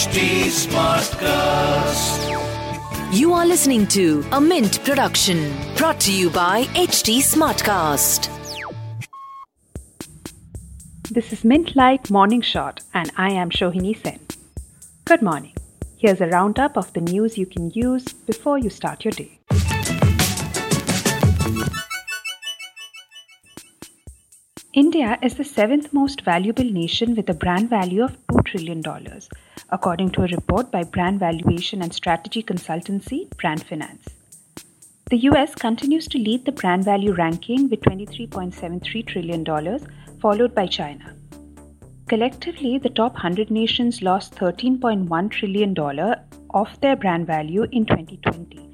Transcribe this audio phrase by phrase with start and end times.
[0.00, 2.20] HT Smartcast.
[3.12, 8.30] You are listening to a Mint production brought to you by HT Smartcast.
[11.10, 14.20] This is Mint Light Morning Shot, and I am Shohini Sen.
[15.04, 15.52] Good morning.
[15.98, 19.38] Here's a roundup of the news you can use before you start your day.
[24.72, 28.82] India is the seventh most valuable nation with a brand value of $2 trillion,
[29.72, 34.08] according to a report by brand valuation and strategy consultancy Brand Finance.
[35.10, 39.44] The US continues to lead the brand value ranking with $23.73 trillion,
[40.20, 41.14] followed by China.
[42.08, 45.74] Collectively, the top 100 nations lost $13.1 trillion
[46.50, 48.70] of their brand value in 2020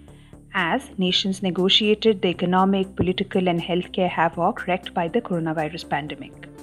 [0.57, 6.56] as nations negotiated the economic, political, and healthcare havoc wreaked by the coronavirus pandemic.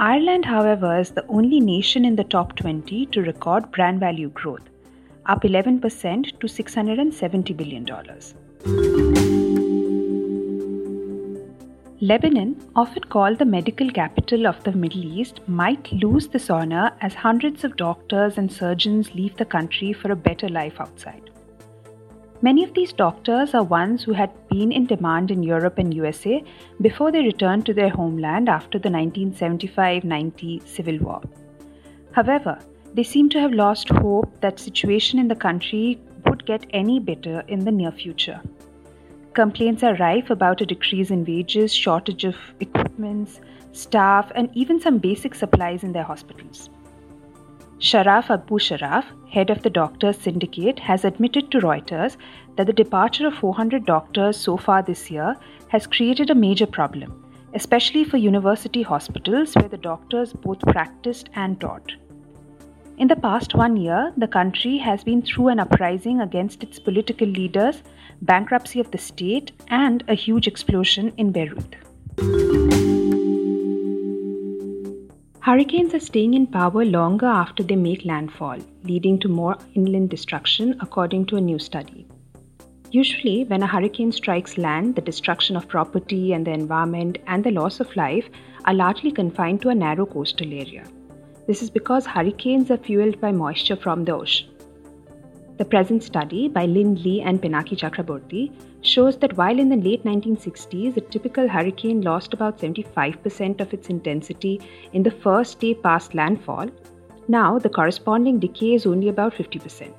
[0.00, 4.62] Ireland, however, is the only nation in the top 20 to record brand value growth,
[5.26, 7.84] up 11% to $670 billion.
[12.00, 17.14] Lebanon, often called the medical capital of the Middle East, might lose this honor as
[17.14, 21.28] hundreds of doctors and surgeons leave the country for a better life outside.
[22.40, 26.44] Many of these doctors are ones who had been in demand in Europe and USA
[26.80, 31.20] before they returned to their homeland after the 1975 90 civil war.
[32.12, 32.56] However,
[32.94, 37.42] they seem to have lost hope that situation in the country would get any better
[37.48, 38.40] in the near future.
[39.32, 43.40] Complaints are rife about a decrease in wages, shortage of equipments,
[43.72, 46.70] staff, and even some basic supplies in their hospitals.
[47.80, 52.16] Sharaf Abu Sharaf, head of the Doctors Syndicate, has admitted to Reuters
[52.56, 55.36] that the departure of 400 doctors so far this year
[55.68, 61.60] has created a major problem, especially for university hospitals where the doctors both practiced and
[61.60, 61.92] taught.
[62.96, 67.28] In the past one year, the country has been through an uprising against its political
[67.28, 67.84] leaders,
[68.22, 71.76] bankruptcy of the state, and a huge explosion in Beirut.
[75.40, 80.76] Hurricanes are staying in power longer after they make landfall, leading to more inland destruction,
[80.80, 82.06] according to a new study.
[82.90, 87.52] Usually, when a hurricane strikes land, the destruction of property and the environment and the
[87.52, 88.28] loss of life
[88.64, 90.84] are largely confined to a narrow coastal area.
[91.46, 94.48] This is because hurricanes are fueled by moisture from the ocean.
[95.56, 98.52] The present study by Lin Li and Pinaki Chakraborty
[98.82, 103.88] shows that while in the late 1960s a typical hurricane lost about 75% of its
[103.88, 104.60] intensity
[104.92, 106.68] in the first day past landfall,
[107.28, 109.92] now the corresponding decay is only about 50%.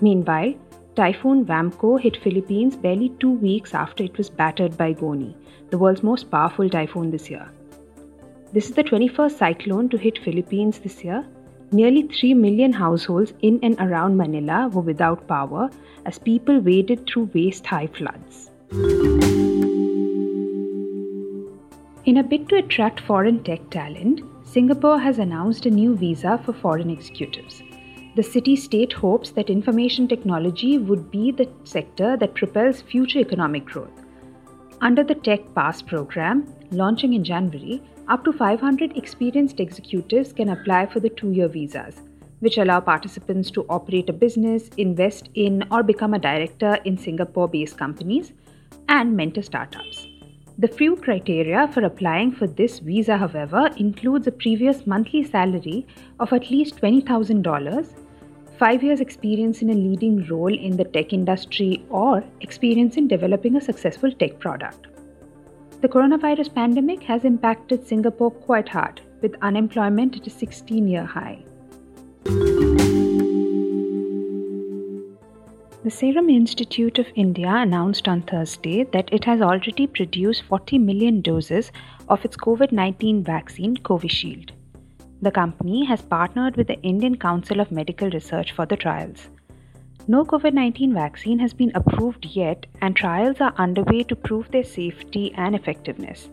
[0.00, 0.54] Meanwhile,
[0.96, 5.36] Typhoon Vamco hit Philippines barely two weeks after it was battered by Goni,
[5.70, 7.48] the world's most powerful typhoon this year.
[8.52, 11.24] This is the 21st cyclone to hit Philippines this year
[11.72, 15.70] Nearly 3 million households in and around Manila were without power
[16.04, 18.50] as people waded through waist high floods.
[22.04, 26.52] In a bid to attract foreign tech talent, Singapore has announced a new visa for
[26.52, 27.62] foreign executives.
[28.16, 33.64] The city state hopes that information technology would be the sector that propels future economic
[33.64, 33.99] growth.
[34.82, 40.86] Under the Tech Pass program, launching in January, up to 500 experienced executives can apply
[40.86, 42.00] for the two year visas,
[42.38, 47.46] which allow participants to operate a business, invest in, or become a director in Singapore
[47.46, 48.32] based companies,
[48.88, 50.06] and mentor startups.
[50.56, 55.86] The few criteria for applying for this visa, however, includes a previous monthly salary
[56.18, 57.94] of at least $20,000,
[58.60, 63.56] five years' experience in a leading role in the tech industry, or experience in developing
[63.56, 64.86] a successful tech product.
[65.80, 71.38] The coronavirus pandemic has impacted Singapore quite hard, with unemployment at a 16 year high.
[75.82, 81.22] The Serum Institute of India announced on Thursday that it has already produced 40 million
[81.22, 81.72] doses
[82.10, 84.50] of its COVID 19 vaccine, Covishield.
[85.22, 89.28] The company has partnered with the Indian Council of Medical Research for the trials.
[90.08, 94.64] No COVID 19 vaccine has been approved yet, and trials are underway to prove their
[94.64, 96.30] safety and effectiveness.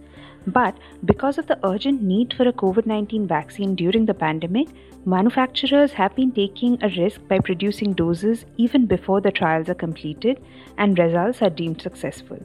[0.47, 4.69] But because of the urgent need for a COVID 19 vaccine during the pandemic,
[5.05, 10.41] manufacturers have been taking a risk by producing doses even before the trials are completed
[10.77, 12.39] and results are deemed successful.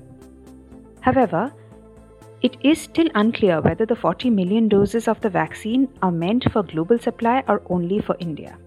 [1.03, 1.53] However,
[2.43, 6.63] it is still unclear whether the 40 million doses of the vaccine are meant for
[6.63, 8.59] global supply or only for India.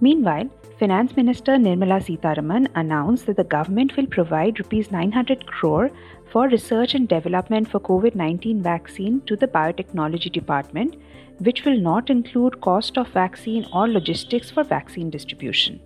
[0.00, 5.90] Meanwhile, Finance Minister Nirmala Sitharaman announced that the government will provide rupees 900 crore
[6.30, 10.96] for research and development for COVID-19 vaccine to the biotechnology department,
[11.38, 15.80] which will not include cost of vaccine or logistics for vaccine distribution.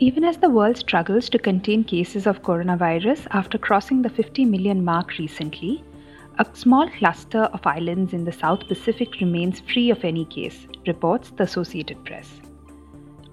[0.00, 4.84] Even as the world struggles to contain cases of coronavirus after crossing the 50 million
[4.84, 5.84] mark recently,
[6.38, 11.30] a small cluster of islands in the South Pacific remains free of any case, reports
[11.30, 12.40] the Associated Press.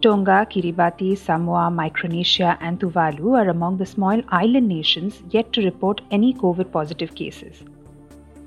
[0.03, 6.01] Tonga, Kiribati, Samoa, Micronesia, and Tuvalu are among the small island nations yet to report
[6.11, 7.63] any COVID positive cases.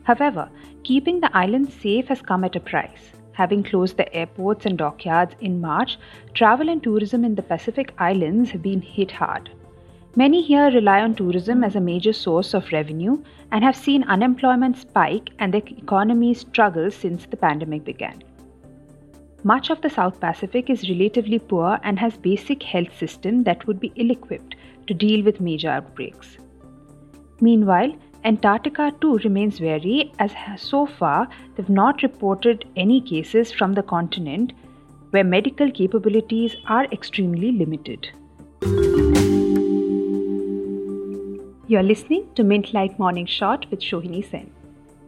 [0.04, 0.48] However,
[0.84, 3.10] keeping the islands safe has come at a price.
[3.34, 5.98] Having closed the airports and dockyards in March,
[6.34, 9.50] travel and tourism in the Pacific Islands have been hit hard.
[10.16, 13.18] Many here rely on tourism as a major source of revenue
[13.50, 18.22] and have seen unemployment spike and the economy struggle since the pandemic began.
[19.42, 23.80] Much of the South Pacific is relatively poor and has basic health system that would
[23.80, 24.54] be ill-equipped
[24.86, 26.38] to deal with major outbreaks.
[27.40, 27.94] Meanwhile,
[28.26, 34.54] Antarctica too remains wary as so far they've not reported any cases from the continent
[35.10, 38.08] where medical capabilities are extremely limited.
[41.66, 44.50] You're listening to Mint Light Morning Shot with Shohini Sen.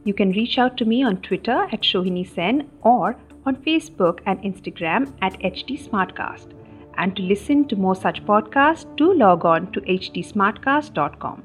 [0.04, 3.16] You can reach out to me on Twitter at Shohini Sen or
[3.46, 6.52] on Facebook and Instagram at HT Smartcast.
[6.98, 11.44] And to listen to more such podcasts, do log on to htsmartcast.com.